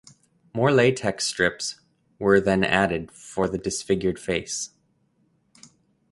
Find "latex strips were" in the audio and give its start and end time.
0.71-2.41